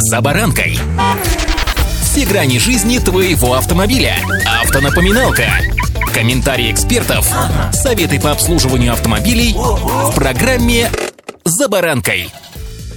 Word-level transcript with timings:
«За 0.00 0.20
баранкой». 0.20 0.78
Все 2.02 2.24
грани 2.24 2.58
жизни 2.60 2.98
твоего 2.98 3.54
автомобиля. 3.54 4.14
Автонапоминалка. 4.62 5.46
Комментарии 6.14 6.70
экспертов. 6.70 7.28
Советы 7.72 8.20
по 8.20 8.30
обслуживанию 8.30 8.92
автомобилей 8.92 9.54
в 9.56 10.14
программе 10.14 10.88
«За 11.44 11.68
баранкой». 11.68 12.30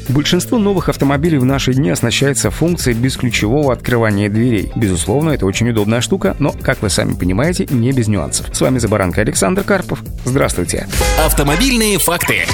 Большинство 0.09 0.59
новых 0.59 0.89
автомобилей 0.89 1.39
в 1.39 1.45
наши 1.45 1.73
дни 1.73 1.89
оснащается 1.89 2.51
функцией 2.51 2.95
бесключевого 2.95 3.73
открывания 3.73 4.29
дверей. 4.29 4.71
Безусловно, 4.75 5.31
это 5.31 5.47
очень 5.47 5.69
удобная 5.69 6.01
штука, 6.01 6.35
но, 6.37 6.51
как 6.51 6.83
вы 6.83 6.91
сами 6.91 7.13
понимаете, 7.13 7.65
не 7.71 7.91
без 7.93 8.09
нюансов. 8.09 8.55
С 8.55 8.61
вами 8.61 8.77
«За 8.77 8.87
баранкой» 8.87 9.23
Александр 9.23 9.63
Карпов. 9.63 10.03
Здравствуйте. 10.23 10.87
Автомобильные 11.25 11.97
факты. 11.97 12.45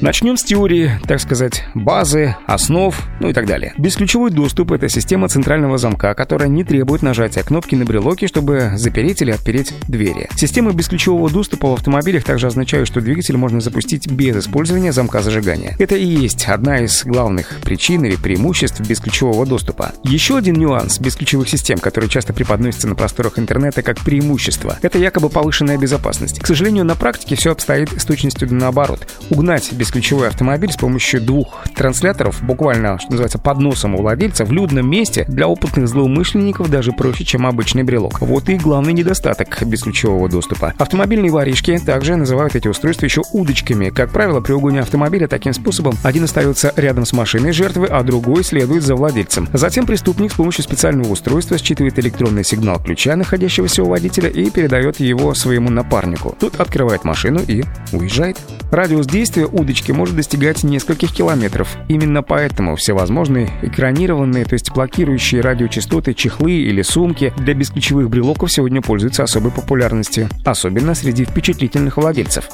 Начнем 0.00 0.38
с 0.38 0.42
теории, 0.42 0.92
так 1.06 1.20
сказать, 1.20 1.62
базы, 1.74 2.34
основ, 2.46 2.98
ну 3.20 3.28
и 3.28 3.34
так 3.34 3.44
далее. 3.44 3.74
Бесключевой 3.76 4.30
доступ— 4.30 4.72
это 4.72 4.88
система 4.88 5.28
центрального 5.28 5.76
замка, 5.76 6.14
которая 6.14 6.48
не 6.48 6.64
требует 6.64 7.02
нажатия 7.02 7.42
кнопки 7.42 7.74
на 7.74 7.84
брелоке, 7.84 8.26
чтобы 8.26 8.72
запереть 8.76 9.20
или 9.20 9.30
отпереть 9.30 9.74
двери. 9.88 10.30
Система 10.36 10.72
бесключевого 10.72 11.28
доступа 11.28 11.68
в 11.68 11.74
автомобилях 11.74 12.24
также 12.24 12.46
означает, 12.46 12.86
что 12.86 13.02
двигатель 13.02 13.36
можно 13.36 13.60
запустить 13.60 14.10
без 14.10 14.36
использования 14.36 14.92
замка 14.92 15.20
зажигания. 15.20 15.76
Это 15.78 15.96
и 15.96 16.06
есть 16.06 16.46
одна 16.48 16.78
из 16.78 17.04
главных 17.04 17.60
причин 17.62 18.02
или 18.06 18.16
преимуществ 18.16 18.80
бесключевого 18.80 19.44
доступа. 19.44 19.92
Еще 20.02 20.38
один 20.38 20.54
нюанс 20.54 20.98
бесключевых 20.98 21.46
систем, 21.46 21.78
который 21.78 22.08
часто 22.08 22.32
преподносится 22.32 22.88
на 22.88 22.94
просторах 22.94 23.38
интернета 23.38 23.82
как 23.82 23.98
преимущество, 24.00 24.78
это 24.80 24.98
якобы 24.98 25.28
повышенная 25.28 25.76
безопасность. 25.76 26.40
К 26.40 26.46
сожалению, 26.46 26.86
на 26.86 26.94
практике 26.94 27.36
все 27.36 27.52
обстоит 27.52 27.90
с 28.00 28.06
точностью 28.06 28.48
наоборот. 28.50 29.06
Угнать 29.28 29.70
без 29.74 29.89
бесключевой 29.90 30.28
автомобиль 30.28 30.70
с 30.70 30.76
помощью 30.76 31.20
двух 31.20 31.64
трансляторов, 31.74 32.42
буквально, 32.44 32.96
что 33.00 33.10
называется, 33.10 33.38
под 33.38 33.58
носом 33.58 33.96
у 33.96 33.98
владельца, 33.98 34.44
в 34.44 34.52
людном 34.52 34.88
месте 34.88 35.24
для 35.26 35.48
опытных 35.48 35.88
злоумышленников 35.88 36.70
даже 36.70 36.92
проще, 36.92 37.24
чем 37.24 37.44
обычный 37.44 37.82
брелок. 37.82 38.20
Вот 38.20 38.48
и 38.48 38.56
главный 38.56 38.92
недостаток 38.92 39.60
бесключевого 39.66 40.28
доступа. 40.28 40.74
Автомобильные 40.78 41.32
воришки 41.32 41.76
также 41.84 42.14
называют 42.14 42.54
эти 42.54 42.68
устройства 42.68 43.06
еще 43.06 43.22
удочками. 43.32 43.90
Как 43.90 44.10
правило, 44.12 44.40
при 44.40 44.52
угоне 44.52 44.80
автомобиля 44.80 45.26
таким 45.26 45.52
способом 45.52 45.96
один 46.04 46.22
остается 46.22 46.72
рядом 46.76 47.04
с 47.04 47.12
машиной 47.12 47.50
жертвы, 47.52 47.86
а 47.86 48.04
другой 48.04 48.44
следует 48.44 48.84
за 48.84 48.94
владельцем. 48.94 49.48
Затем 49.52 49.86
преступник 49.86 50.30
с 50.30 50.36
помощью 50.36 50.62
специального 50.62 51.10
устройства 51.10 51.58
считывает 51.58 51.98
электронный 51.98 52.44
сигнал 52.44 52.80
ключа, 52.80 53.16
находящегося 53.16 53.82
у 53.82 53.86
водителя, 53.86 54.28
и 54.28 54.50
передает 54.50 55.00
его 55.00 55.34
своему 55.34 55.68
напарнику. 55.68 56.36
Тут 56.38 56.60
открывает 56.60 57.02
машину 57.02 57.40
и 57.44 57.64
уезжает. 57.90 58.38
Радиус 58.70 59.06
действия 59.08 59.46
удочки 59.46 59.79
точки 59.80 59.92
может 59.92 60.14
достигать 60.14 60.62
нескольких 60.62 61.10
километров. 61.12 61.78
Именно 61.88 62.22
поэтому 62.22 62.76
всевозможные 62.76 63.50
экранированные, 63.62 64.44
то 64.44 64.52
есть 64.52 64.70
блокирующие 64.72 65.40
радиочастоты, 65.40 66.12
чехлы 66.12 66.52
или 66.52 66.82
сумки 66.82 67.32
для 67.38 67.54
бесключевых 67.54 68.10
брелоков 68.10 68.52
сегодня 68.52 68.82
пользуются 68.82 69.22
особой 69.22 69.52
популярностью, 69.52 70.28
особенно 70.44 70.94
среди 70.94 71.24
впечатлительных 71.24 71.96
владельцев. 71.96 72.48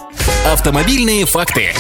Автомобильные 0.53 1.27
факты. 1.27 1.73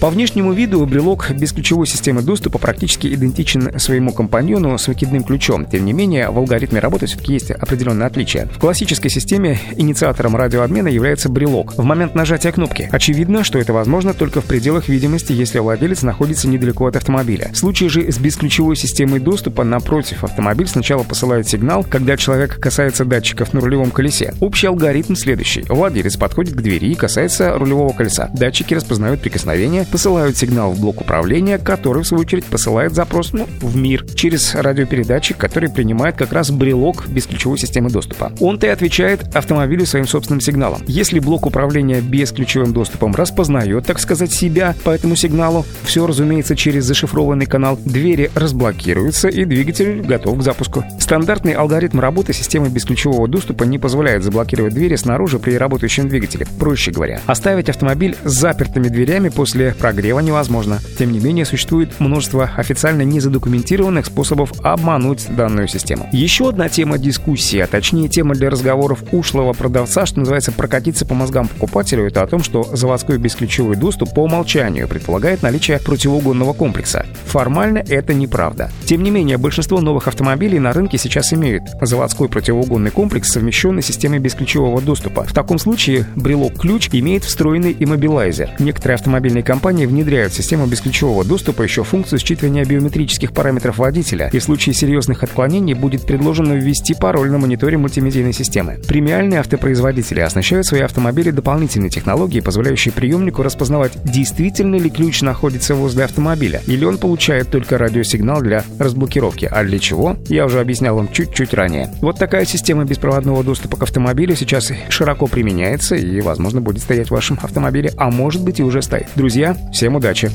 По 0.00 0.10
внешнему 0.10 0.52
виду 0.52 0.84
брелок 0.86 1.30
без 1.30 1.52
ключевой 1.52 1.86
системы 1.86 2.22
доступа 2.22 2.58
практически 2.58 3.06
идентичен 3.14 3.78
своему 3.78 4.12
компаньону 4.12 4.76
с 4.76 4.86
выкидным 4.88 5.24
ключом. 5.24 5.66
Тем 5.66 5.84
не 5.84 5.92
менее, 5.92 6.30
в 6.30 6.38
алгоритме 6.38 6.80
работы 6.80 7.06
все-таки 7.06 7.32
есть 7.32 7.50
определенные 7.50 8.06
отличия. 8.06 8.46
В 8.46 8.58
классической 8.58 9.10
системе 9.10 9.58
инициатором 9.76 10.36
радиообмена 10.36 10.88
является 10.88 11.28
брелок 11.28 11.74
в 11.76 11.82
момент 11.82 12.14
нажатия 12.14 12.52
кнопки. 12.52 12.88
Очевидно, 12.92 13.44
что 13.44 13.58
это 13.58 13.72
возможно 13.72 14.12
только 14.12 14.40
в 14.40 14.44
пределах 14.44 14.88
видимости, 14.88 15.32
если 15.32 15.58
владелец 15.58 16.02
находится 16.02 16.48
недалеко 16.48 16.86
от 16.86 16.96
автомобиля. 16.96 17.50
В 17.52 17.56
случае 17.56 17.88
же 17.88 18.12
с 18.12 18.18
бесключевой 18.18 18.76
системой 18.76 19.20
доступа, 19.20 19.64
напротив, 19.64 20.24
автомобиль 20.24 20.66
сначала 20.66 21.02
посылает 21.02 21.48
сигнал, 21.48 21.84
когда 21.84 22.16
человек 22.16 22.60
касается 22.60 23.04
датчиков 23.04 23.52
на 23.54 23.60
рулевом 23.60 23.90
колесе. 23.90 24.34
Общий 24.40 24.66
алгоритм 24.66 25.14
следующий. 25.14 25.64
Владелец 25.68 26.16
подходит 26.16 26.54
к 26.54 26.60
двери 26.60 26.86
и 26.86 26.94
касается 26.94 27.56
рулевого 27.56 27.92
колеса. 27.92 28.30
Датчики 28.34 28.74
распознают 28.74 29.20
прикосновение, 29.20 29.86
посылают 29.94 30.36
сигнал 30.36 30.72
в 30.72 30.80
блок 30.80 31.02
управления, 31.02 31.56
который, 31.56 32.02
в 32.02 32.06
свою 32.08 32.22
очередь, 32.22 32.44
посылает 32.46 32.94
запрос 32.94 33.32
ну, 33.32 33.46
в 33.60 33.76
мир 33.76 34.04
через 34.16 34.56
радиопередатчик, 34.56 35.36
который 35.36 35.70
принимает 35.70 36.16
как 36.16 36.32
раз 36.32 36.50
брелок 36.50 37.06
без 37.06 37.26
ключевой 37.26 37.58
системы 37.58 37.90
доступа. 37.90 38.32
Он-то 38.40 38.66
и 38.66 38.70
отвечает 38.70 39.36
автомобилю 39.36 39.86
своим 39.86 40.08
собственным 40.08 40.40
сигналом. 40.40 40.80
Если 40.88 41.20
блок 41.20 41.46
управления 41.46 42.00
без 42.00 42.32
ключевым 42.32 42.72
доступом 42.72 43.14
распознает, 43.14 43.86
так 43.86 44.00
сказать, 44.00 44.32
себя 44.32 44.74
по 44.82 44.90
этому 44.90 45.14
сигналу, 45.14 45.64
все, 45.84 46.04
разумеется, 46.08 46.56
через 46.56 46.86
зашифрованный 46.86 47.46
канал, 47.46 47.78
двери 47.84 48.32
разблокируются 48.34 49.28
и 49.28 49.44
двигатель 49.44 50.02
готов 50.02 50.38
к 50.38 50.42
запуску. 50.42 50.82
Стандартный 50.98 51.52
алгоритм 51.52 52.00
работы 52.00 52.32
системы 52.32 52.68
бесключевого 52.68 53.28
доступа 53.28 53.62
не 53.62 53.78
позволяет 53.78 54.24
заблокировать 54.24 54.74
двери 54.74 54.96
снаружи 54.96 55.38
при 55.38 55.54
работающем 55.54 56.08
двигателе. 56.08 56.48
Проще 56.58 56.90
говоря, 56.90 57.20
оставить 57.26 57.68
автомобиль 57.68 58.16
с 58.24 58.32
запертыми 58.32 58.88
дверями 58.88 59.28
после 59.28 59.73
прогрева 59.74 60.20
невозможно. 60.20 60.80
Тем 60.98 61.12
не 61.12 61.18
менее, 61.18 61.44
существует 61.44 61.98
множество 61.98 62.50
официально 62.56 63.02
незадокументированных 63.02 64.06
способов 64.06 64.52
обмануть 64.62 65.26
данную 65.34 65.68
систему. 65.68 66.08
Еще 66.12 66.48
одна 66.48 66.68
тема 66.68 66.98
дискуссии, 66.98 67.58
а 67.58 67.66
точнее 67.66 68.08
тема 68.08 68.34
для 68.34 68.50
разговоров 68.50 69.02
ушлого 69.12 69.52
продавца, 69.52 70.06
что 70.06 70.20
называется 70.20 70.52
прокатиться 70.52 71.06
по 71.06 71.14
мозгам 71.14 71.48
покупателю, 71.48 72.06
это 72.06 72.22
о 72.22 72.26
том, 72.26 72.42
что 72.42 72.64
заводской 72.72 73.18
бесключевой 73.18 73.76
доступ 73.76 74.14
по 74.14 74.20
умолчанию 74.20 74.86
предполагает 74.86 75.42
наличие 75.42 75.78
противоугонного 75.78 76.52
комплекса. 76.52 77.06
Формально 77.26 77.78
это 77.78 78.14
неправда. 78.14 78.70
Тем 78.84 79.02
не 79.02 79.10
менее, 79.10 79.38
большинство 79.38 79.80
новых 79.80 80.08
автомобилей 80.08 80.58
на 80.58 80.72
рынке 80.72 80.98
сейчас 80.98 81.32
имеют 81.32 81.64
заводской 81.80 82.28
противоугонный 82.28 82.90
комплекс, 82.90 83.30
совмещенный 83.30 83.82
с 83.82 83.86
системой 83.86 84.18
бесключевого 84.18 84.80
доступа. 84.80 85.24
В 85.24 85.32
таком 85.32 85.58
случае 85.58 86.06
брелок-ключ 86.16 86.88
имеет 86.92 87.24
встроенный 87.24 87.76
иммобилайзер. 87.78 88.50
Некоторые 88.58 88.94
автомобильные 88.96 89.42
компании 89.42 89.63
компании 89.64 89.86
внедряют 89.86 90.34
в 90.34 90.36
систему 90.36 90.66
бесключевого 90.66 91.24
доступа 91.24 91.62
еще 91.62 91.84
функцию 91.84 92.18
считывания 92.18 92.66
биометрических 92.66 93.32
параметров 93.32 93.78
водителя, 93.78 94.28
и 94.30 94.38
в 94.38 94.42
случае 94.42 94.74
серьезных 94.74 95.22
отклонений 95.22 95.72
будет 95.72 96.02
предложено 96.02 96.52
ввести 96.52 96.92
пароль 96.92 97.30
на 97.30 97.38
мониторе 97.38 97.78
мультимедийной 97.78 98.34
системы. 98.34 98.78
Премиальные 98.86 99.40
автопроизводители 99.40 100.20
оснащают 100.20 100.66
свои 100.66 100.82
автомобили 100.82 101.30
дополнительной 101.30 101.88
технологией, 101.88 102.42
позволяющей 102.42 102.90
приемнику 102.90 103.42
распознавать, 103.42 103.92
действительно 104.04 104.76
ли 104.76 104.90
ключ 104.90 105.22
находится 105.22 105.74
возле 105.74 106.04
автомобиля, 106.04 106.60
или 106.66 106.84
он 106.84 106.98
получает 106.98 107.48
только 107.48 107.78
радиосигнал 107.78 108.42
для 108.42 108.64
разблокировки, 108.78 109.48
а 109.50 109.64
для 109.64 109.78
чего, 109.78 110.18
я 110.28 110.44
уже 110.44 110.60
объяснял 110.60 110.94
вам 110.94 111.10
чуть-чуть 111.10 111.54
ранее. 111.54 111.90
Вот 112.02 112.18
такая 112.18 112.44
система 112.44 112.84
беспроводного 112.84 113.42
доступа 113.42 113.78
к 113.78 113.82
автомобилю 113.84 114.36
сейчас 114.36 114.70
широко 114.90 115.26
применяется 115.26 115.94
и, 115.94 116.20
возможно, 116.20 116.60
будет 116.60 116.82
стоять 116.82 117.08
в 117.08 117.12
вашем 117.12 117.38
автомобиле, 117.40 117.94
а 117.96 118.10
может 118.10 118.44
быть 118.44 118.60
и 118.60 118.62
уже 118.62 118.82
стоит. 118.82 119.06
Друзья, 119.14 119.53
Всем 119.72 119.96
удачи! 119.96 120.30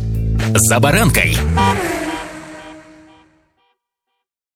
«За 0.55 0.79
баранкой» 0.79 1.37